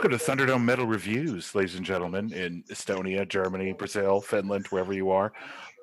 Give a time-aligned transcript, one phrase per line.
[0.00, 5.10] Welcome to Thunderdome Metal Reviews, ladies and gentlemen, in Estonia, Germany, Brazil, Finland, wherever you
[5.10, 5.30] are.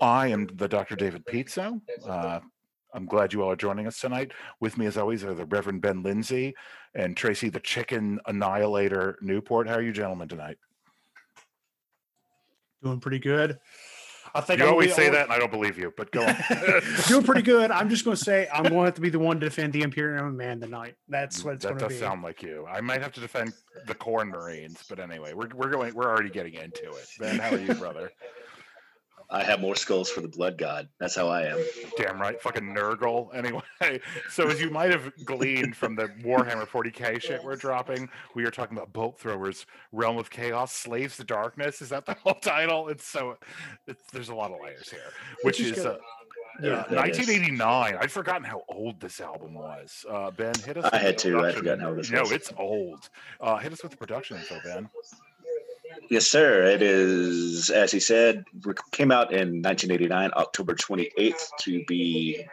[0.02, 0.96] I am the Dr.
[0.96, 1.80] David Pizzo.
[2.04, 2.40] Uh,
[2.96, 4.32] I'm glad you all are joining us tonight.
[4.60, 6.56] With me, as always, are the Reverend Ben Lindsay
[6.96, 9.68] and Tracy, the Chicken Annihilator Newport.
[9.68, 10.58] How are you, gentlemen, tonight?
[12.82, 13.60] Doing pretty good.
[14.36, 15.94] I think you I'm always say that, and I don't believe you.
[15.96, 16.36] But go on.
[17.08, 17.72] Doing pretty good.
[17.72, 19.74] I'm just going to say I'm going to have to be the one to defend
[19.74, 20.96] the Imperial Man tonight.
[21.08, 21.94] That's what it's that going to be.
[21.96, 22.66] That does sound like you.
[22.70, 23.54] I might have to defend
[23.86, 25.94] the Khorne Marines, but anyway, we're we're going.
[25.94, 27.08] We're already getting into it.
[27.20, 28.12] Ben, how are you, brother?
[29.30, 30.88] I have more skulls for the blood god.
[31.00, 31.60] That's how I am.
[31.98, 33.30] Damn right, fucking Nurgle.
[33.38, 38.46] Anyway, so as you might have gleaned from the Warhammer 40k shit we're dropping, we
[38.46, 41.82] are talking about Bolt Throwers, Realm of Chaos, Slaves to Darkness.
[41.82, 42.88] Is that the whole title?
[42.88, 43.38] It's so,
[43.86, 45.12] it's, there's a lot of layers here,
[45.44, 45.86] which is.
[45.86, 45.98] Uh,
[46.62, 47.94] yeah, 1989.
[47.94, 48.00] Is.
[48.02, 50.06] I'd forgotten how old this album was.
[50.10, 50.90] Uh, ben, hit us.
[50.92, 51.40] I had to.
[51.42, 52.32] I'd forgotten how old this no, was.
[52.32, 53.10] It's old.
[53.40, 54.90] Uh, hit us with the production info, Ben.
[56.10, 56.64] Yes, sir.
[56.64, 58.46] It is, as he said,
[58.92, 62.46] came out in 1989, October 28th to be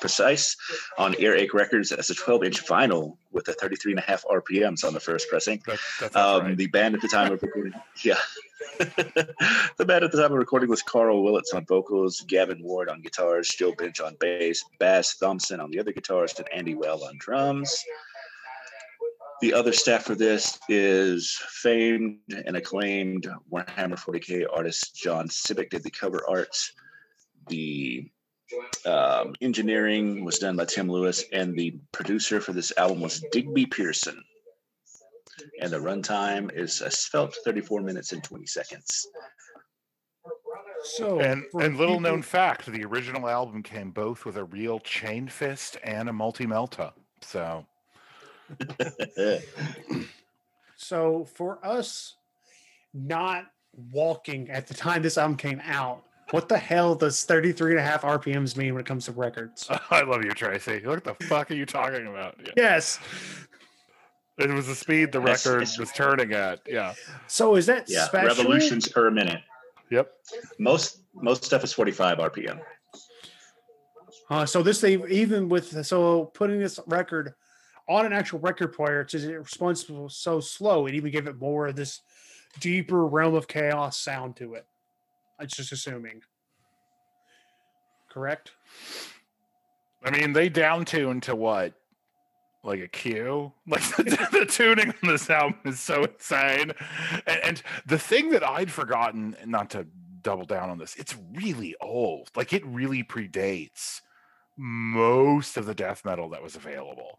[0.00, 0.56] precise,
[0.98, 4.84] on Earache Records as a 12 inch vinyl with a 33 and a half RPMs
[4.84, 5.62] on the first pressing.
[6.00, 6.56] That, um, right.
[6.56, 8.18] The band at the time of recording, yeah.
[8.78, 13.02] the band at the time of recording was Karl Willetts on vocals, Gavin Ward on
[13.02, 17.16] guitars, Jo Bench on bass, Baz Thomson on the other guitars, and Andy Whale on
[17.18, 17.84] drums.
[19.42, 25.82] The other staff for this is famed and acclaimed Warhammer 40k artist John Sibbick did
[25.82, 26.72] the cover arts.
[27.48, 28.08] The
[28.86, 33.66] um, engineering was done by Tim Lewis, and the producer for this album was Digby
[33.66, 34.22] Pearson.
[35.60, 39.08] And the runtime is a svelte 34 minutes and 20 seconds.
[40.84, 42.00] So, and and little people...
[42.00, 46.46] known fact, the original album came both with a real chain fist and a multi
[46.46, 46.92] melta.
[47.22, 47.66] So
[50.76, 52.16] so for us
[52.94, 53.46] not
[53.90, 57.82] walking at the time this album came out, what the hell does 33 and a
[57.82, 59.68] half RPMs mean when it comes to records?
[59.90, 60.80] I love you, Tracy.
[60.84, 62.36] What the fuck are you talking about?
[62.44, 62.52] Yeah.
[62.56, 62.98] Yes.
[64.38, 66.60] It was the speed the record was turning at.
[66.66, 66.94] Yeah.
[67.26, 68.28] So is that yeah, special?
[68.28, 69.42] revolutions per minute.
[69.90, 70.10] Yep.
[70.58, 72.60] Most most stuff is 45 RPM.
[74.30, 77.34] Uh, so this they even with so putting this record
[77.88, 81.66] on an actual record player because it responds so slow, it even gave it more
[81.68, 82.00] of this
[82.60, 84.66] deeper realm of chaos sound to it.
[85.38, 86.22] I'm just assuming.
[88.10, 88.52] Correct?
[90.04, 91.74] I mean, they down tune to what?
[92.62, 93.52] Like a Q?
[93.66, 96.72] Like the, the tuning on this album is so insane.
[97.26, 99.86] And, and the thing that I'd forgotten, not to
[100.22, 102.30] double down on this, it's really old.
[102.36, 104.00] Like it really predates
[104.56, 107.18] most of the death metal that was available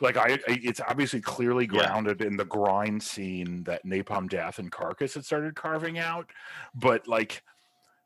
[0.00, 2.26] like I, it's obviously clearly grounded yeah.
[2.26, 6.30] in the grind scene that Napalm Death and Carcass had started carving out,
[6.74, 7.42] but like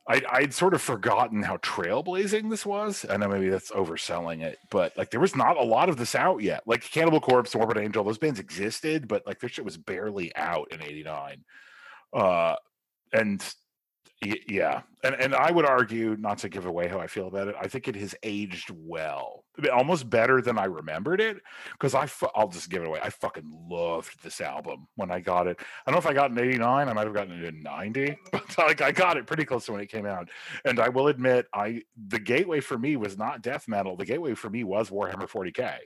[0.08, 3.06] I, I'd sort of forgotten how trailblazing this was.
[3.08, 6.14] I know maybe that's overselling it, but like there was not a lot of this
[6.14, 6.62] out yet.
[6.66, 10.72] Like Cannibal Corpse, Morbid Angel, those bands existed, but like this shit was barely out
[10.72, 11.44] in '89.
[12.12, 12.56] Uh,
[13.12, 13.54] and
[14.22, 17.56] yeah, and and I would argue, not to give away how I feel about it,
[17.60, 21.38] I think it has aged well, almost better than I remembered it.
[21.72, 23.00] Because I, I'll just give it away.
[23.02, 25.58] I fucking loved this album when I got it.
[25.60, 26.88] I don't know if I got it in '89.
[26.88, 29.72] I might have gotten it in '90, but like I got it pretty close to
[29.72, 30.28] when it came out.
[30.64, 33.96] And I will admit, I the gateway for me was not death metal.
[33.96, 35.78] The gateway for me was Warhammer 40k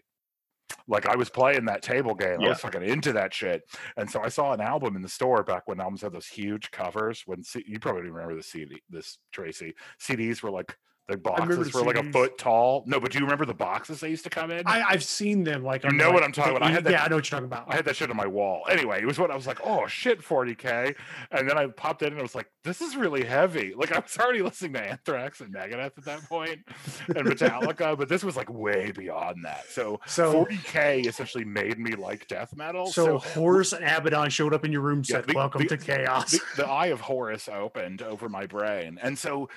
[0.88, 2.40] like I was playing that table game.
[2.40, 2.46] Yeah.
[2.46, 3.62] I was fucking into that shit.
[3.96, 6.70] And so I saw an album in the store back when albums had those huge
[6.70, 7.22] covers.
[7.26, 10.76] When C- you probably remember the CD, this Tracy CDs were like
[11.08, 12.82] the boxes were like a foot tall.
[12.86, 14.66] No, but do you remember the boxes they used to come in?
[14.66, 15.62] I, have seen them.
[15.62, 16.68] Like you know like, what I'm talking about.
[16.68, 17.66] I had that, yeah, I know what you're talking about.
[17.68, 18.64] I had that shit on my wall.
[18.68, 20.96] Anyway, it was what I was like, oh shit, 40k,
[21.30, 23.72] and then I popped in and I was like, this is really heavy.
[23.76, 26.60] Like I was already listening to Anthrax and Megadeth at that point,
[27.06, 29.66] and Metallica, but this was like way beyond that.
[29.68, 32.86] So, so 40k essentially made me like death metal.
[32.86, 35.78] So, so Horus and Abaddon showed up in your room, said, the, "Welcome the, to
[35.78, 39.48] chaos." The, the eye of Horus opened over my brain, and so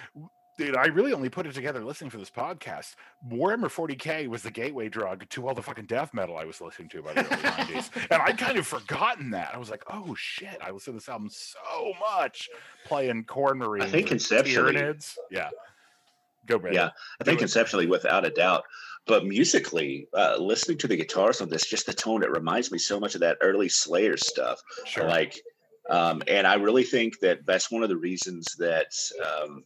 [0.59, 2.95] dude, I really only put it together listening for this podcast.
[3.31, 6.89] Warhammer 40k was the gateway drug to all the fucking death metal I was listening
[6.89, 7.89] to by the early 90s.
[8.11, 9.51] And I'd kind of forgotten that.
[9.53, 12.49] I was like, oh shit, I listened to this album so much
[12.85, 13.85] playing Khorne Marines.
[13.85, 14.73] I think conceptually.
[14.73, 15.15] Tyranids.
[15.31, 15.49] Yeah.
[16.45, 16.83] Go, Brandon.
[16.83, 16.89] Yeah.
[17.21, 18.63] I think conceptually, without a doubt.
[19.07, 22.79] But musically, uh, listening to the guitars on this, just the tone, it reminds me
[22.79, 24.61] so much of that early Slayer stuff.
[24.85, 25.07] Sure.
[25.07, 25.39] Like,
[25.89, 28.91] um, and I really think that that's one of the reasons that
[29.25, 29.63] um,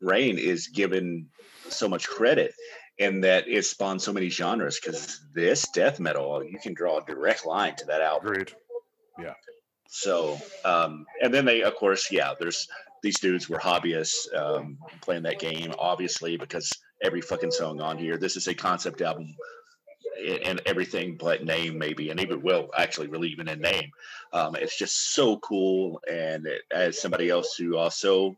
[0.00, 1.28] Rain is given
[1.68, 2.54] so much credit
[2.98, 7.04] and that it spawned so many genres because this death metal you can draw a
[7.04, 8.32] direct line to that album.
[8.32, 8.52] Agreed.
[9.20, 9.34] Yeah.
[9.88, 12.68] So, um, and then they, of course, yeah, there's
[13.02, 16.70] these dudes were hobbyists um, playing that game, obviously, because
[17.02, 19.34] every fucking song on here, this is a concept album
[20.44, 23.90] and everything but name, maybe, and even will actually really even in name.
[24.32, 26.00] Um, it's just so cool.
[26.10, 28.36] And it, as somebody else who also,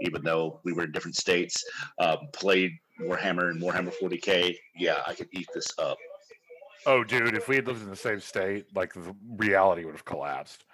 [0.00, 1.64] even though we were in different states,
[1.98, 5.98] um, played Warhammer and Warhammer 40k, yeah, I could eat this up.
[6.86, 10.04] Oh, dude, if we had lived in the same state, like the reality would have
[10.04, 10.64] collapsed.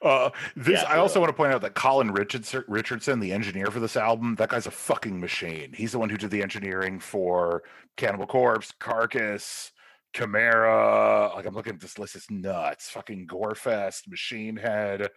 [0.00, 3.66] Uh, this, Yeah, I also want to point out that Colin Richardson, Richardson, the engineer
[3.66, 5.72] for this album, that guy's a fucking machine.
[5.74, 7.64] He's the one who did the engineering for
[7.96, 9.72] Cannibal Corpse, Carcass,
[10.14, 11.34] Chimaira.
[11.34, 12.88] Like, I'm looking at this list, it's nuts.
[12.90, 15.10] Fucking Gorefest, Machine Head,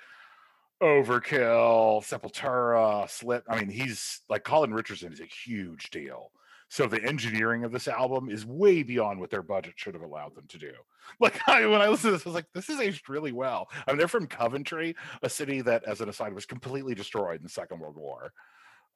[0.82, 3.44] Overkill, Sepultura, Slip.
[3.50, 6.32] I mean, he's like Colin Richardson is a huge deal.
[6.70, 10.36] So the engineering of this album is way beyond what their budget should have allowed
[10.36, 10.72] them to do.
[11.20, 13.68] Like I, when I listened to this, I was like, this is aged really well.
[13.88, 17.44] I mean, they're from Coventry, a city that, as an aside, was completely destroyed in
[17.44, 18.32] the Second World War.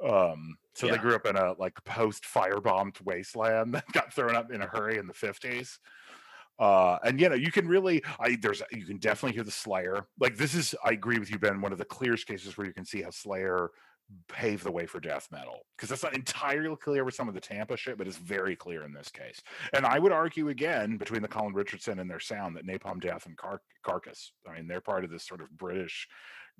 [0.07, 4.51] Um, so they grew up in a like post firebombed wasteland that got thrown up
[4.51, 5.79] in a hurry in the 50s.
[6.59, 10.05] Uh, and you know, you can really, I there's you can definitely hear the Slayer.
[10.19, 11.61] Like this is, I agree with you, Ben.
[11.61, 13.71] One of the clearest cases where you can see how Slayer
[14.27, 17.39] paved the way for death metal because that's not entirely clear with some of the
[17.41, 19.41] Tampa shit, but it's very clear in this case.
[19.73, 23.25] And I would argue again between the Colin Richardson and their sound that Napalm Death
[23.25, 24.33] and Car- Carcass.
[24.47, 26.07] I mean, they're part of this sort of British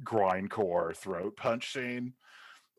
[0.04, 2.14] grindcore throat punch scene.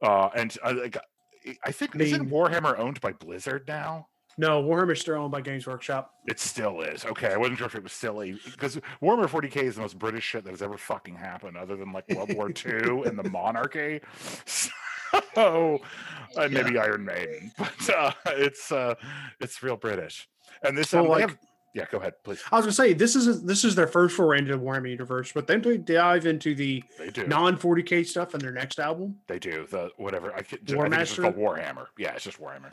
[0.03, 1.01] Uh, and I, like, I-
[1.45, 4.09] think I think isn't Warhammer owned by Blizzard now?
[4.37, 6.13] No, Warhammer's still owned by Games Workshop.
[6.27, 7.05] It still is.
[7.05, 10.25] Okay, I wasn't sure if it was silly because Warhammer 40k is the most British
[10.25, 14.01] shit that has ever fucking happened, other than like World War II and the monarchy.
[15.37, 15.81] So,
[16.37, 18.95] uh, maybe Iron Maiden, but uh, it's uh,
[19.41, 20.29] it's real British.
[20.65, 21.39] And this, Well, um, like- have-
[21.75, 22.41] yeah, go ahead, please.
[22.53, 25.33] I was gonna say this is this is their first foray into the Warhammer universe,
[25.33, 26.85] but then they dive into the
[27.27, 29.17] non 40k stuff in their next album.
[29.27, 30.33] They do the whatever.
[30.33, 31.87] I, could, War I think it's just called Warhammer.
[31.99, 32.73] Yeah, it's just Warhammer.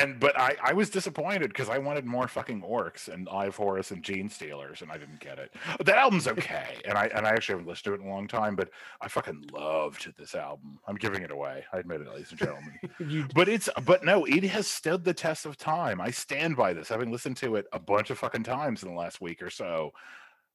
[0.00, 3.90] And but I, I was disappointed because I wanted more fucking orcs and of Horus
[3.90, 5.54] and Gene Stealers, and I didn't get it.
[5.84, 8.28] That album's okay, and I and I actually haven't listened to it in a long
[8.28, 8.70] time, but
[9.02, 10.78] I fucking loved this album.
[10.86, 11.64] I'm giving it away.
[11.72, 12.72] I admit it, ladies and gentlemen.
[12.98, 16.00] You, but it's but no, it has stood the test of time.
[16.00, 18.94] I stand by this, having listened to it a bunch of fucking times in the
[18.94, 19.90] last week or so.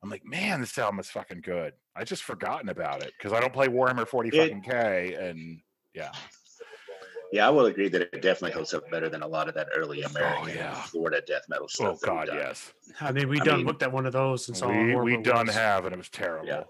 [0.01, 1.73] I'm like, man, this album is fucking good.
[1.95, 5.61] I just forgotten about it because I don't play Warhammer 40 It- fucking K, and
[5.93, 6.11] yeah.
[7.31, 9.67] Yeah, I will agree that it definitely holds up better than a lot of that
[9.75, 10.75] early oh, American and yeah.
[10.75, 11.99] Florida death metal Oh stuff.
[12.01, 12.37] that we've God, done.
[12.37, 12.73] yes.
[13.01, 14.95] I mean, we I done mean, looked at one of those and saw how We
[15.15, 15.55] we done was.
[15.55, 16.67] have, and it was terrible.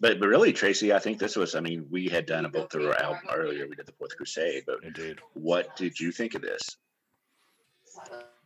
[0.00, 1.54] But but really, Tracy, I think this was.
[1.54, 3.66] I mean, we had done a Bolt Thrower album earlier.
[3.68, 5.18] We did the Fourth Crusade, but Indeed.
[5.34, 6.76] what did you think of this?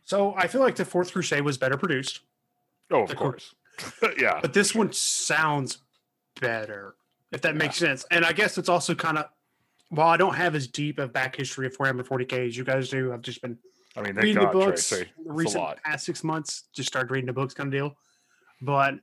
[0.03, 2.21] So I feel like the Fourth Crusade was better produced,
[2.89, 3.53] Oh, of The course.
[4.17, 4.39] yeah.
[4.41, 5.79] but this one sounds
[6.39, 6.95] better,
[7.31, 8.05] if that makes sense.
[8.11, 9.25] And I guess it's also kind of
[9.89, 12.89] while I don't have as deep of back history of Warhammer 40k as you guys
[12.89, 13.57] do, I've just been
[13.95, 15.09] I mean, reading the God, books Tracy.
[15.25, 16.63] the recent past six months.
[16.73, 17.95] Just started reading the books, kind of deal.
[18.61, 18.95] But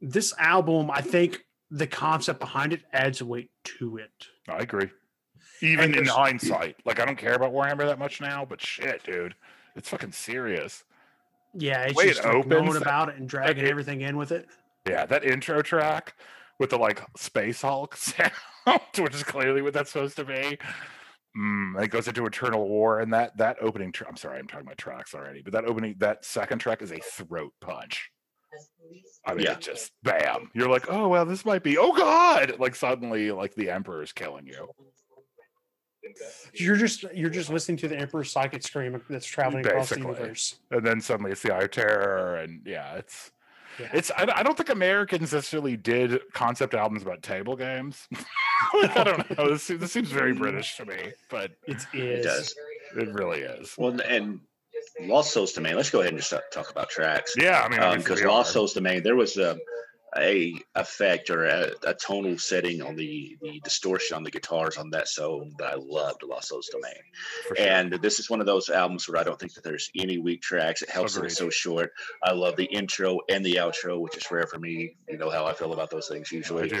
[0.00, 4.10] this album, I think the concept behind it adds weight to it.
[4.48, 4.88] I agree.
[5.62, 9.34] Even in hindsight, like I don't care about Warhammer that much now, but shit, dude,
[9.76, 10.84] it's fucking serious.
[11.54, 14.00] Yeah, it's Way it just like opens, knowing that- about it and dragging it- everything
[14.00, 14.48] in with it.
[14.88, 16.14] Yeah, that intro track
[16.58, 18.32] with the like Space Hulk sound,
[18.98, 20.58] which is clearly what that's supposed to be.
[21.38, 23.92] Mm, it goes into Eternal War, and that that opening.
[23.92, 26.92] Tra- I'm sorry, I'm talking about tracks already, but that opening, that second track is
[26.92, 28.10] a throat punch.
[29.24, 29.52] I mean, Yeah.
[29.52, 30.50] it just bam.
[30.54, 31.78] You're like, oh well, this might be.
[31.78, 32.58] Oh god!
[32.58, 34.68] Like suddenly, like the Emperor's killing you.
[36.54, 40.56] You're just you're just listening to the Emperor's psychic scream that's traveling across the universe.
[40.70, 43.30] and then suddenly it's the Eye of Terror, and yeah, it's
[43.78, 43.88] Yeah.
[43.92, 44.10] it's.
[44.10, 48.08] I, I don't think Americans necessarily did concept albums about table games.
[48.74, 49.48] Like, I don't know.
[49.50, 51.86] This, this seems very British to me, but it is.
[51.92, 52.24] It It is.
[52.24, 52.54] does.
[52.96, 53.74] it really is.
[53.76, 54.38] Well, and
[55.00, 55.74] Lost Souls Domain.
[55.74, 57.34] Let's go ahead and just talk- talk about tracks.
[57.36, 58.52] Yeah, I mean, um, because we Lost are.
[58.52, 59.58] Souls Domain, there was a
[60.18, 64.90] a effect or a, a tonal setting on the the distortion on the guitars on
[64.90, 66.22] that song that I loved.
[66.22, 66.92] Lost Souls Domain.
[67.46, 67.56] sure.
[67.58, 70.42] And this is one of those albums where I don't think that there's any weak
[70.42, 70.82] tracks.
[70.82, 71.92] It helps that it's so short.
[72.22, 74.96] I love the intro and the outro, which is rare for me.
[75.08, 76.72] You know how I feel about those things usually.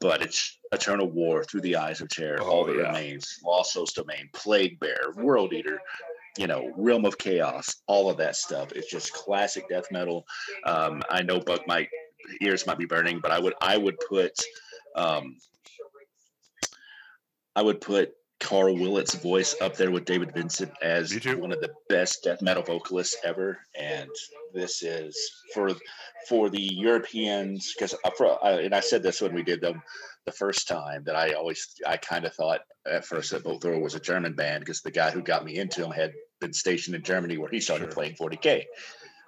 [0.00, 2.82] But it's Eternal War, Through the Eyes of Terror, Oh, All That yeah.
[2.88, 5.80] Remains, Lost Souls Domain, Plague Bear, World Eater,
[6.38, 8.72] you know, Realm of Chaos, all of that stuff.
[8.72, 10.24] It's just classic death metal.
[10.64, 11.88] Um, I know Buck might
[12.40, 14.32] ears might be burning, but I would I would put
[14.96, 15.36] um,
[17.56, 21.72] I would put Karl Willetts' voice up there with David Vincent as one of the
[21.88, 23.58] best death metal vocalists ever.
[23.78, 24.08] And
[24.54, 25.16] this is
[25.54, 25.70] for
[26.28, 27.94] for the Europeans because
[28.42, 29.82] and I said this when we did them
[30.26, 33.78] the first time that I always I kind of thought at first that Bolt Thrower
[33.78, 36.96] was a German band because the guy who got me into them had been stationed
[36.96, 37.92] in Germany where he started Sure.
[37.92, 38.64] playing 40k.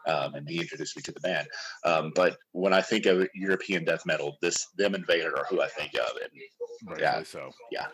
[0.06, 1.48] Um, and he introduced me to the band.
[1.84, 5.62] Um, but when I think of European death metal, this them and Vader are who
[5.62, 6.10] I think of.
[6.22, 7.22] And Yeah.
[7.22, 7.50] so.
[7.70, 7.86] Yeah.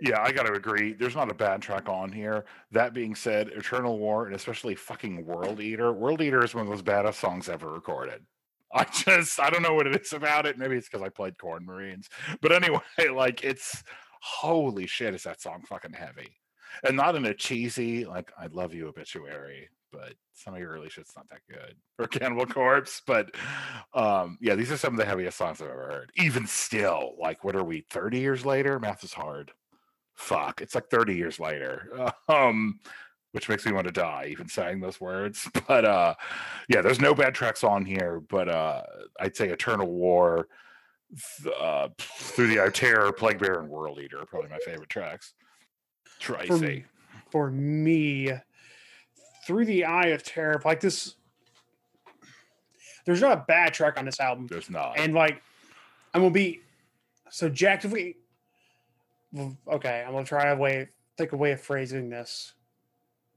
[0.00, 0.92] Yeah, I got to agree.
[0.92, 2.44] There's not a bad track on here.
[2.72, 5.92] That being said, Eternal War and especially fucking World Eater.
[5.92, 8.26] World Eater is one of those baddest songs ever recorded.
[8.74, 10.58] I just I don't know what it is about it.
[10.58, 12.08] Maybe it's because I played Khorne Marines.
[12.42, 12.80] But anyway,
[13.14, 13.82] like it's
[14.20, 16.36] holy shit, is that song fucking heavy.
[16.82, 20.90] And not in a cheesy, like I love you obituary, but some of your early
[20.90, 21.76] shit's not that good.
[21.98, 23.00] Or Cannibal Corpse.
[23.06, 23.34] But
[23.94, 26.12] um yeah, these are some of the heaviest songs I've ever heard.
[26.16, 28.80] Even still, like what are we, 30 years later?
[28.80, 29.52] Math is hard
[30.14, 32.78] fuck it's like 30 years later um
[33.32, 36.14] which makes me want to die even saying those words but uh
[36.68, 38.82] yeah there's no bad tracks on here but uh
[39.20, 40.48] i'd say eternal war
[41.60, 45.34] uh through the Eye terror plague bear and world eater are probably my favorite tracks
[46.18, 46.84] tracy
[47.30, 48.32] for me
[49.46, 51.16] through the eye of terror like this
[53.04, 54.46] there's not a bad track on this album.
[54.46, 54.98] There's not.
[54.98, 55.42] And like
[56.14, 56.60] i'm gonna be
[57.28, 58.16] subjectively
[59.68, 62.54] okay i'm gonna try a way think a way of phrasing this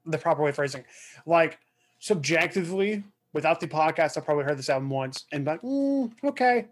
[0.06, 0.84] the proper way of phrasing
[1.26, 1.58] like
[2.00, 6.68] subjectively without the podcast i probably heard this album once and like mm, okay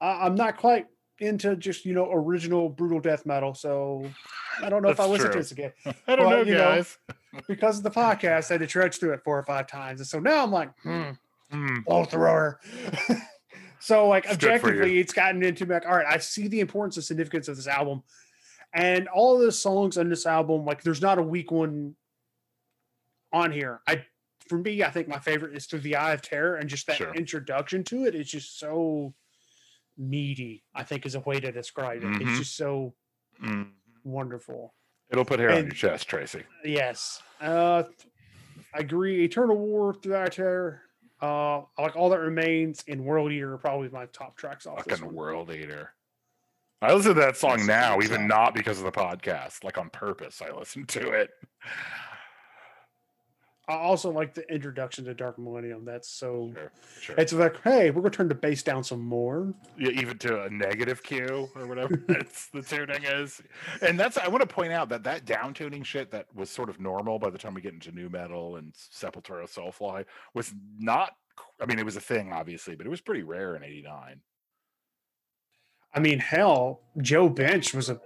[0.00, 0.86] uh, i'm not quite
[1.20, 4.14] into just you know original brutal death metal so
[4.62, 5.72] i don't know if i listen to this again
[6.06, 6.98] i don't well, know you know, guys
[7.48, 10.06] because of the podcast i had to trudge through it four or five times and
[10.06, 11.10] so now i'm like hmm
[11.50, 12.60] Hmm, Bolt Thrower.
[13.80, 14.74] so like It's good for you.
[14.74, 17.56] objectively, it's gotten into me like, all right, I see the importance and significance of
[17.56, 18.02] this album.
[18.74, 21.96] And all the songs on this album, like there's not a weak one
[23.32, 23.80] on here.
[23.86, 24.04] I
[24.46, 26.96] for me, I think my favorite is Through the Eye of Terror, and just that
[26.96, 27.14] Sure.
[27.14, 29.14] introduction to it is just so
[29.98, 32.06] meaty, I think is a way to describe it.
[32.06, 32.20] Mhm.
[32.28, 32.94] It's just so
[33.42, 33.68] mm.
[34.04, 34.74] wonderful.
[35.10, 37.20] it'll put hair on your chest tracy Yes.
[37.40, 37.82] Uh
[38.74, 39.24] I agree.
[39.24, 40.82] Eternal War, Through the Eye Terror.
[41.22, 44.84] Uh, I like all that remains in World Eater are probably my top tracks off
[44.84, 45.92] this fucking world eater
[46.80, 48.28] i listen to that song That's now even song.
[48.28, 51.30] not because of the podcast like on purpose i listen to it
[53.68, 55.84] I also like the introduction to Dark Millennium.
[55.84, 56.50] That's so.
[56.54, 57.16] sure, sure.
[57.18, 59.52] It's like, hey, we're gonna turn the bass down some more.
[59.78, 63.42] yeah, even to a negative Q or whatever it's the tuning is.
[63.82, 66.70] And that's I want to point out that that down tuning shit that was sort
[66.70, 71.12] of normal by the time we get into nu metal and Sepultura Soulfly was not.
[71.60, 74.20] I mean, it was a thing obviously, but it was pretty rare in '89.
[75.94, 78.00] I mean, hell, Jo Bench was a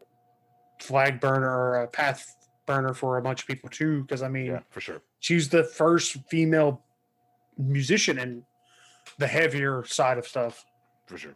[0.81, 2.35] flag burner or a path
[2.67, 4.03] burner for a bunch of people too.
[4.03, 5.03] Because I mean, Yeah, for sure.
[5.21, 6.83] she's the first female
[7.59, 8.45] musician in
[9.19, 10.65] the heavier side of stuff.
[11.07, 11.35] For sure.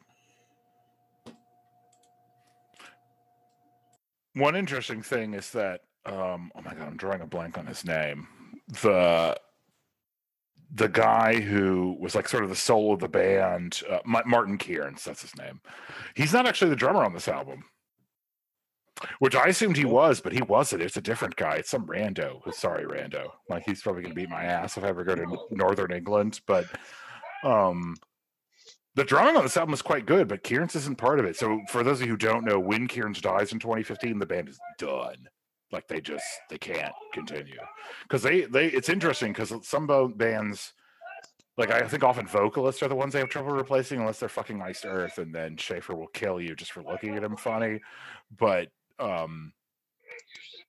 [4.35, 7.85] One interesting thing is that um oh my god, I'm drawing a blank on his
[7.85, 8.29] name.
[8.83, 9.37] The
[10.75, 15.05] the guy who was like sort of the soul of the band, uh, Martin Kearns,
[15.05, 15.61] that's his name.
[16.15, 17.65] He's not actually the drummer on this album,
[19.19, 20.83] which I assumed he was, but he wasn't.
[20.83, 21.57] It's a different guy.
[21.57, 22.53] It's some rando.
[22.53, 23.29] Sorry, rando.
[23.49, 26.41] Like he's probably gonna beat my ass if I ever go to Northern England.
[26.47, 26.67] But
[27.45, 27.97] um,
[28.95, 31.37] the drumming on this album is quite good, but Kearns isn't part of it.
[31.37, 34.49] So for those of you who don't know, when Kearns dies in 2015, the band
[34.49, 35.29] is done.
[35.73, 37.59] Like they just they can't continue
[38.03, 39.87] because they they it's interesting because some
[40.17, 40.73] bands
[41.59, 44.61] like I think often vocalists are the ones they have trouble replacing unless they're fucking
[44.61, 47.81] iced earth, and then Schaffer will kill you just for looking at him funny.
[48.39, 48.69] But
[48.99, 49.53] um,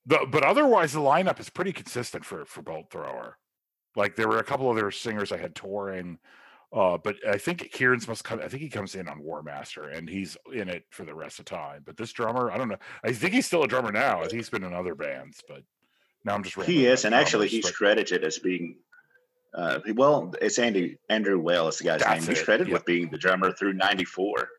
[0.06, 3.38] the but otherwise the lineup is pretty consistent for for Bolt Thrower.
[3.96, 6.20] Like there were a couple other singers I had touring,
[6.72, 8.40] uh, but I think Kearns must come.
[8.40, 11.40] I think he comes in on War Master, and he's in it for the rest
[11.40, 11.84] of time.
[11.86, 12.78] But this drummer, I don't know.
[13.04, 14.20] I think he's still a drummer now.
[14.20, 15.64] I think he's been in other bands, but
[16.26, 18.78] now I'm just He is, and actually, he's but- credited as being.
[19.54, 22.20] Uh, well, it's Andy Andrew Whale is the guy's name.
[22.20, 22.82] He's it, credited yep.
[22.82, 24.50] with being the drummer through '94.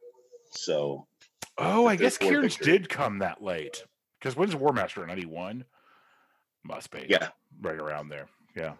[0.51, 1.07] So
[1.59, 3.85] Oh, I guess fourth did come that late.
[4.19, 5.07] Because when's War Master?
[5.07, 5.65] Ninety one.
[6.65, 7.07] Must be.
[7.09, 7.29] yeah,
[7.61, 8.29] right around there.
[8.57, 8.75] Yeah.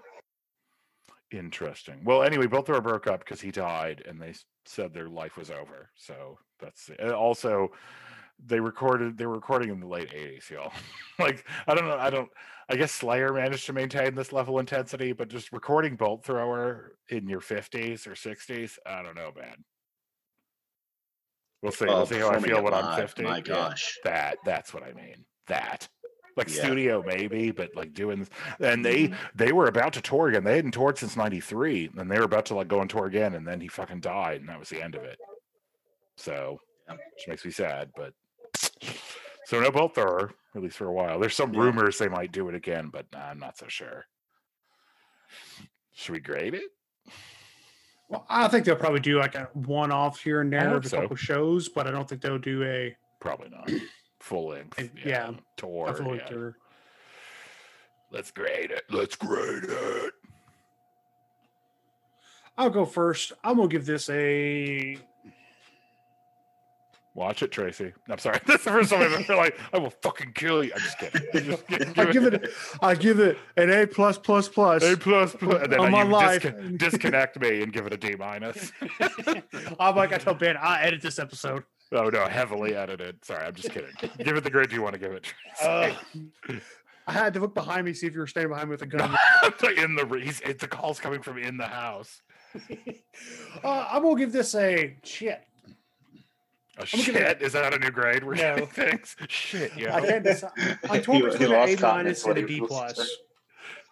[1.31, 2.01] Interesting.
[2.05, 5.51] Well, anyway, Bolt Thrower broke up because he died, and they said their life was
[5.51, 5.91] over.
[5.95, 7.13] So that's it.
[7.13, 7.71] Also
[8.45, 9.19] they recorded.
[9.19, 10.73] They were recording in the late '80s, y'all.
[11.19, 11.99] like I don't know.
[11.99, 12.29] I don't.
[12.69, 16.93] I guess Slayer managed to maintain this level of intensity, but just recording Bolt Thrower
[17.09, 19.65] in your 50s or 60s, I don't know, man.
[21.63, 21.87] We'll see.
[21.87, 23.23] we'll see how I feel when I'm 50.
[23.23, 25.25] My Yeah, gosh, that that's what I mean.
[25.49, 25.89] That
[26.37, 26.63] Like Yeah.
[26.63, 28.29] studio maybe, but like doing
[28.61, 29.15] and they mm-hmm.
[29.35, 30.45] they were about to tour again.
[30.45, 33.35] They hadn't toured since '93, and they were about to like go on tour again,
[33.35, 35.19] and then he fucking died, and that was the end of it.
[36.17, 36.95] So, Yeah.
[36.95, 38.13] which makes me sad, but
[39.47, 41.19] so no Bolt Thrower at least for a while.
[41.19, 41.61] There's some Yeah.
[41.61, 44.07] rumors they might do it again, but I'm not so sure.
[45.95, 46.71] Should we grade it?
[48.09, 50.89] Well, I think they'll probably do like a one off here and there of a
[50.89, 51.01] so.
[51.03, 53.71] couple shows, but I don't think they'll do a, Probably not.
[54.21, 54.79] Full length.
[54.79, 55.93] And- yeah, Tour.
[55.95, 56.25] full yeah.
[56.27, 56.57] tour.
[58.11, 58.83] Let's grade it.
[58.91, 60.13] Let's grade it.
[62.57, 63.33] I'll go first.
[63.45, 64.99] I'm gonna give this a
[67.19, 67.93] Watch it, Tracy.
[68.09, 68.39] I'm sorry.
[68.47, 70.71] That's the first time I've ever like, I will fucking kill you.
[70.73, 71.21] I'm just kidding.
[71.35, 71.93] I'm just kidding.
[71.99, 74.85] I give it I give it an A plus plus plus.
[74.85, 76.43] A plus plus plus, and then On you my life.
[76.43, 78.71] disco- disconnect me and give it a D minus.
[79.81, 81.65] I'm like I told Ben, I edit this episode.
[81.91, 83.25] Oh no, heavily edited.
[83.25, 83.91] Sorry, I'm just kidding.
[84.23, 85.27] Give it the grade you want to give it.
[85.61, 85.91] Uh,
[87.09, 88.87] I had to look behind me, see if you were standing behind me with a
[88.87, 89.17] gun.
[89.77, 92.23] in the re- he's it, the call's coming from in the house.
[93.65, 95.43] uh, I'm gonna give this a shit.
[96.81, 97.43] Oh, gonna give it a- shit!
[97.43, 98.23] Is that a new grade?
[98.25, 98.55] We're No.
[98.55, 99.17] giving things.
[99.29, 99.97] Shit, yeah.
[99.97, 100.51] I can't decide.
[100.89, 102.61] I'm torn He- he between an lost A confidence minus and a when D he
[102.61, 103.17] was- plus.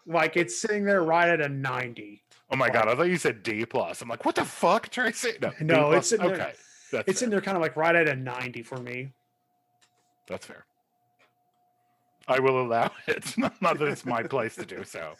[0.06, 2.22] Like it's sitting there right at a 90.
[2.52, 2.86] Oh my god!
[2.88, 4.00] I thought you said D plus.
[4.02, 5.32] I'm like, what the fuck, Tracy?
[5.42, 6.12] No, D No, plus?
[6.12, 6.52] it's in there- okay.
[6.92, 7.26] That's It's fair.
[7.26, 9.12] in there kind of like right at a 90 for me.
[10.28, 10.64] That's fair.
[12.28, 13.36] I will allow it.
[13.36, 15.14] Not that it's my place to do so.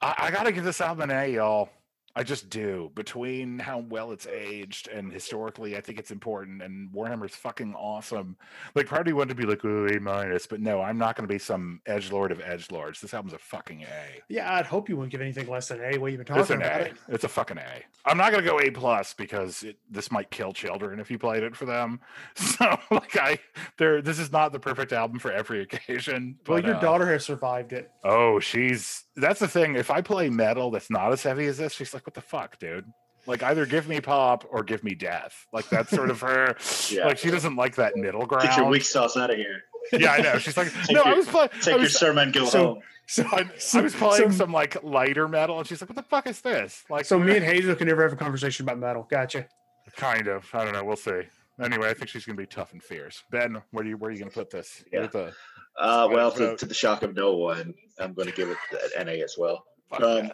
[0.00, 1.68] I, I gotta give this album an A, y'all.
[2.16, 2.90] I just do.
[2.94, 6.62] Between how well it's aged and historically, I think it's important.
[6.62, 8.36] And Warhammer's fucking awesome.
[8.74, 11.32] Like, me wanted to be like, oh, A minus, but no, I'm not going to
[11.32, 13.00] be some edge lord of edge lords.
[13.00, 14.22] This album's a fucking A.
[14.28, 15.98] Yeah, I'd hope you wouldn't give anything less than A.
[15.98, 16.84] What you've been It's talking an about A.
[16.86, 16.96] it.
[17.08, 17.82] It's a fucking A.
[18.06, 21.42] I'm not gonna go A plus because it, this might kill children if you played
[21.42, 22.00] it for them.
[22.54, 23.38] So like I,
[23.78, 26.36] there, this is not the perfect album for every occasion.
[26.46, 27.90] Well, your uh, daughter has survived it.
[28.04, 29.74] Oh, she's that's the thing.
[29.74, 32.58] If I play metal that's not as heavy as this, she's like, "What the fuck,
[32.58, 32.86] dude?"
[33.26, 35.46] Like either give me pop or give me death.
[35.52, 36.56] Like that's sort of her.
[36.90, 37.06] Yeah.
[37.06, 38.44] Like she doesn't like that middle ground.
[38.48, 39.62] Get your weak sauce out of here.
[39.92, 40.38] Yeah, I know.
[40.38, 41.48] She's like, Take no, I was playing.
[41.54, 42.82] I Take your sermon, go so- home.
[43.06, 46.02] So, I, I was playing so, some like lighter metal, and she's like, "What the
[46.02, 49.06] fuck is this?" Like, so me and Hazel can never have a conversation about metal.
[49.10, 49.46] Gotcha.
[49.94, 50.48] Kind of.
[50.54, 50.84] I don't know.
[50.84, 51.20] We'll see.
[51.62, 53.22] Anyway, I think she's gonna be tough and fierce.
[53.30, 54.82] Ben, where do you where are you gonna put this?
[54.90, 55.06] Yeah.
[55.06, 55.34] The
[55.78, 58.56] Uh, well, to, to the shock of no one, I'm going to give it
[58.96, 59.64] an A as well.
[60.00, 60.30] Fuck Um,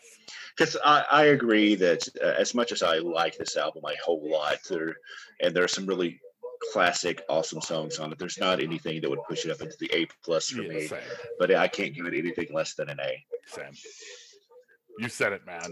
[0.56, 4.28] because I, I agree that uh, as much as I like this album a whole
[4.30, 4.96] lot, there
[5.40, 6.20] and there are some really
[6.72, 8.18] classic, awesome songs on it.
[8.18, 10.86] There's not anything that would push it up into the A plus for Yeah, me,
[10.86, 10.98] same,
[11.38, 13.24] but I can't give it anything less than an A.
[13.46, 13.72] same.
[14.98, 15.70] You said it, man.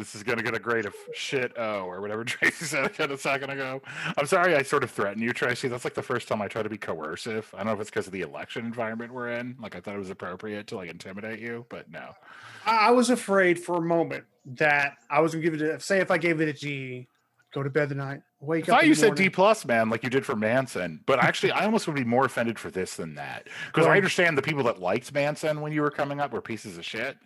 [0.00, 3.50] This is gonna get a grade of shit oh or whatever Tracy said a second
[3.50, 3.82] ago.
[4.16, 5.68] I'm sorry I sort of threatened you, Tracy.
[5.68, 7.52] That's like the first time I try to be coercive.
[7.54, 9.56] I don't know if it's because of the election environment we're in.
[9.60, 12.14] Like I thought it was appropriate to like intimidate you, but no.
[12.64, 15.62] I, I was afraid for a moment that I was gonna give it.
[15.62, 17.06] A, say if I gave it a G,
[17.52, 18.76] go to bed the night, I wake up.
[18.76, 21.00] thought you the said D plus, man, like you did for Manson.
[21.06, 24.38] But actually, I almost would be more offended for this than that because I understand
[24.38, 27.18] the people that liked Manson when you were coming up were pieces of shit.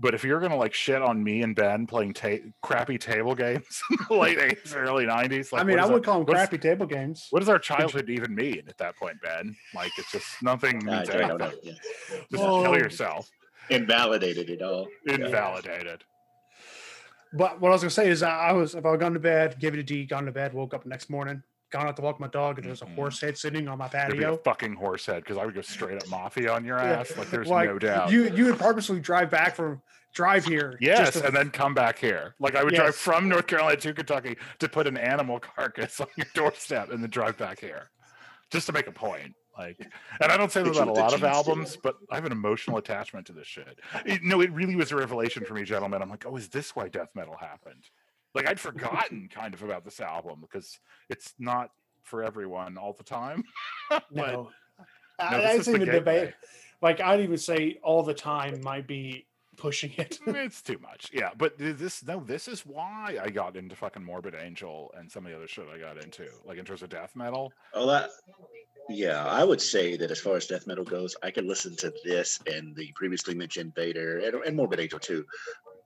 [0.00, 3.80] But if you're gonna like shit on me and Ben playing ta- crappy table games
[3.90, 6.58] in the late '80s, early '90s, like I mean, I would our- call them crappy
[6.58, 7.28] table games.
[7.30, 9.54] What does our childhood even mean at that point, Ben?
[9.74, 11.38] Like it's just nothing uh, I means don't anything.
[11.38, 11.52] know.
[11.62, 11.72] Yeah.
[12.30, 12.62] Just Oh.
[12.62, 13.30] kill yourself.
[13.70, 14.88] Invalidated it all.
[15.06, 16.02] Invalidated.
[17.32, 19.20] But what I was gonna say is, I, I was if I had gone to
[19.20, 21.42] bed, gave it a D, gone to bed, woke up the next morning,
[21.74, 22.94] gone out to walk my dog, and there's a Mhm.
[22.94, 24.36] horse head sitting on my There'd be a patio.
[24.44, 27.00] fucking horse head because I would go straight up mafia on your Yeah.
[27.00, 27.16] ass.
[27.16, 28.10] Like there's Like, no doubt.
[28.12, 29.82] You you would purposely drive back from
[30.14, 30.78] drive here.
[30.80, 32.36] Yes, just to- and then come back here.
[32.38, 36.06] Like I would drive from North Carolina to Kentucky to put an animal carcass on
[36.16, 37.90] your doorstep and then drive back here.
[38.50, 39.34] Just to make a point.
[39.58, 39.76] Like
[40.20, 41.32] and I don't say that about a lot of cheese steak.
[41.32, 43.80] albums, but I have an emotional attachment to this shit.
[44.06, 46.02] It, no, it really was a revelation for me, gentlemen.
[46.02, 47.84] I'm like, oh, is this why death metal happened?
[48.34, 51.70] Like I'd forgotten kind of about this album because it's not
[52.02, 53.44] for everyone all the time.
[53.90, 54.50] But no.
[54.78, 54.86] no,
[55.18, 56.04] I, this I'd the even debate.
[56.04, 56.34] gateway.
[56.82, 60.18] Like I'd even say all the time might be pushing it.
[60.26, 61.10] it's too much.
[61.12, 65.24] Yeah, but this no, this is why I got into fucking Morbid Angel and some
[65.24, 67.52] of the other shit I got into, like in terms of death metal.
[67.72, 68.10] Oh, that.
[68.90, 71.92] Yeah, I would say that as far as death metal goes, I can listen to
[72.04, 75.24] this and the previously mentioned Vader and, and Morbid Angel too,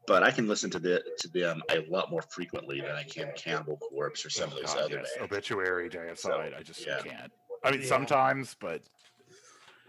[0.08, 3.30] but I can listen to the to them a lot more frequently than I can
[3.36, 5.10] Cannibal Corpse or some Oh, of those God, other yes.
[5.20, 6.58] Obituary, Deicide.
[6.58, 6.98] I just yeah.
[7.02, 7.30] can't.
[7.62, 7.86] I mean, Yeah.
[7.88, 8.82] sometimes, but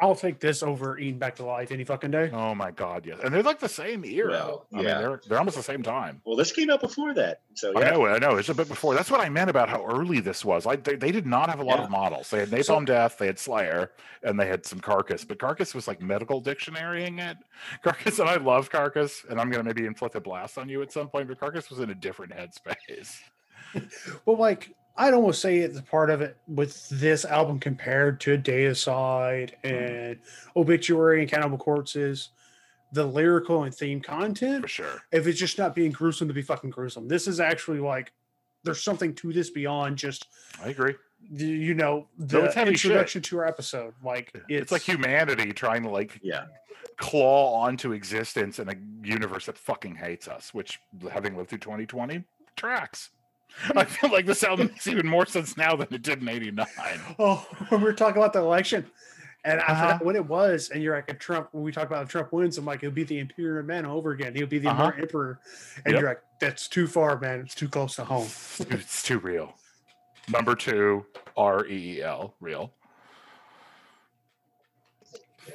[0.01, 2.29] I'll take this over Eaten Back to Life any fucking day.
[2.31, 3.19] Oh my god, yes.
[3.23, 4.31] And they're like the same era.
[4.31, 4.97] Well, I mean, yeah.
[4.99, 6.21] they're they're almost the same time.
[6.25, 7.91] Well, this came out before that, so I yeah.
[7.91, 8.37] know, I know.
[8.37, 8.95] It's a bit before.
[8.95, 10.65] That's what I meant about how early this was.
[10.65, 11.85] Like they, they did not have a lot Yeah.
[11.85, 12.29] of models.
[12.29, 13.91] They had Napalm So- Death, they had Slayer,
[14.23, 15.25] and they had some Carcass.
[15.25, 17.37] But Carcass was like medical dictionarying it.
[17.83, 20.91] Carcass, and I love Carcass, and I'm gonna maybe inflict a blast on you at
[20.91, 21.27] some point.
[21.27, 23.19] But Carcass was in a different headspace.
[24.25, 28.37] Well, like I'd almost say it's a part of it with this album compared to
[28.37, 29.67] Deicide mm-hmm.
[29.67, 30.19] and
[30.57, 32.29] Obituary and Cannibal Corpses,
[32.91, 34.63] the lyrical and theme content.
[34.63, 35.01] For sure.
[35.13, 38.11] If it's just not being gruesome to be fucking gruesome, this is actually like
[38.63, 40.27] there's something to this beyond just
[40.61, 40.95] I agree.
[41.31, 42.91] the, you know No, the it's heavy shit.
[42.91, 43.93] introduction to our episode.
[44.03, 46.43] Like It's, like humanity trying to like Yeah.
[46.97, 52.25] claw onto existence in a universe that fucking hates us, which having lived through 2020
[52.57, 53.11] tracks.
[53.75, 56.65] I feel like this album makes even more sense now than it did in 89.
[57.19, 58.85] Oh, when we were talking about the election,
[59.43, 59.81] and I Uh-huh.
[59.87, 62.57] forgot when it was, and you're like, a Trump, when we talk about Trump wins,
[62.57, 64.33] I'm like, it'll be the Imperial Man over again.
[64.35, 64.91] He'll be the Uh-huh.
[64.97, 65.39] Emperor.
[65.85, 65.99] And Yep.
[66.01, 67.41] you're like, that's too far, man.
[67.41, 68.27] It's too close to home.
[68.69, 69.55] It's too real.
[70.31, 72.73] Number two, R E E L, real.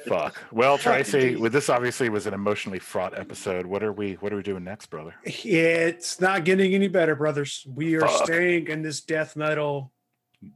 [0.07, 0.41] Fuck.
[0.51, 3.65] Well, Tracy, with this obviously was an emotionally fraught episode.
[3.65, 5.15] What are we what are we doing next, brother?
[5.23, 7.65] It's not getting any better, brothers.
[7.73, 8.25] We are Fuck.
[8.25, 9.91] staying in this death metal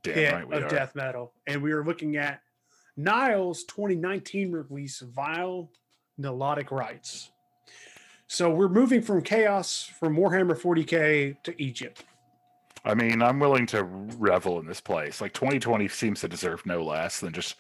[0.04, 0.70] Damn pit right of are.
[0.70, 1.34] death metal.
[1.48, 2.42] And we are looking at
[2.98, 5.70] Nile's 2019 release, Vile
[6.20, 7.32] Nilotic Rites.
[8.28, 12.04] So we're moving from chaos from Warhammer 40k to Egypt.
[12.86, 15.20] I mean, I'm willing to revel in this place.
[15.20, 17.56] Like 2020 seems to deserve no less than just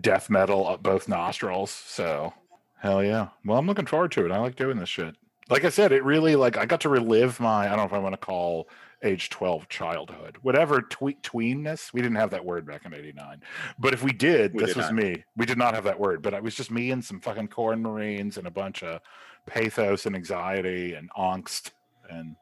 [0.00, 1.70] death metal up both nostrils.
[1.70, 2.34] So,
[2.78, 3.28] hell yeah.
[3.44, 4.32] Well, I'm looking forward to it.
[4.32, 5.16] I like doing this shit.
[5.50, 7.92] Like I said, it really like I got to relive my I don't know if
[7.92, 8.68] I want to call
[9.02, 11.92] age 12 childhood, whatever twe- tweenness.
[11.92, 13.42] We didn't have that word back in 89.
[13.78, 14.94] But if we did, We this did was not.
[14.94, 15.24] me.
[15.36, 17.80] We did not have that word, but it was just me and some fucking Khorne
[17.80, 19.00] marines and a bunch of
[19.46, 21.70] pathos and anxiety and angst
[22.10, 22.36] and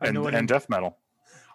[0.00, 0.98] and, and death metal.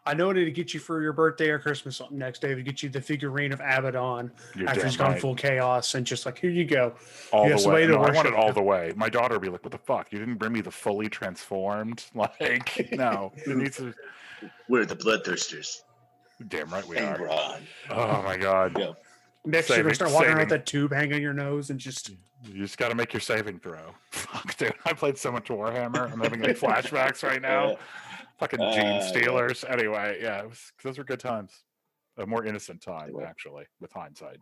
[0.07, 2.81] I know to get you for your birthday or Christmas something next day to get
[2.81, 5.21] you the figurine of Abaddon You're after damn he's gone right.
[5.21, 6.93] full chaos and just like here you go.
[7.31, 7.85] all You the way.
[7.85, 8.93] to No, I want it all the way.
[8.95, 10.11] My daughter would be like, "What the fuck?
[10.11, 13.93] You didn't bring me the fully transformed." Like, no, it needs to.
[14.69, 15.81] We're the bloodthirsters.
[16.47, 17.25] Damn right we and are.
[17.25, 17.61] Ron.
[17.89, 18.77] Oh my god!
[18.79, 18.91] Yeah.
[19.45, 20.59] Next year Saving- we start walking around with saving.
[20.59, 22.17] that tube hanging on your nose and just You
[22.53, 23.79] just got to make your saving throw.
[24.11, 24.73] Fuck, dude.
[24.85, 26.11] I played so much Warhammer.
[26.11, 27.77] I'm having like flashbacks right now.
[28.39, 28.99] Fucking Uh, Gene yeah.
[29.07, 29.63] Stealers.
[29.67, 31.63] Anyway, yeah, it was, those were good times.
[32.17, 33.25] A more innocent time, were.
[33.25, 34.37] actually, with hindsight.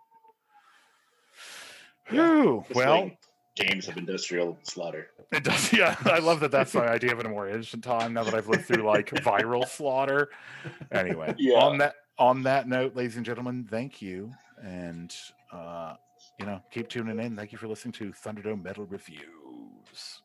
[2.12, 2.41] Yeah.
[2.41, 3.17] Whew, well, like
[3.55, 5.08] games of industrial slaughter.
[5.31, 5.95] It does, yeah.
[6.05, 6.51] I love that.
[6.51, 8.13] That's my idea of a more innocent time.
[8.13, 10.29] Now that I've lived through like viral slaughter.
[10.91, 11.60] Anyway, Yeah.
[11.60, 14.31] on that on that note, ladies and gentlemen, thank you,
[14.63, 15.13] and
[15.51, 15.95] uh,
[16.39, 17.36] you know, keep tuning in.
[17.36, 20.21] Thank you for listening to Thunderdome Metal Reviews.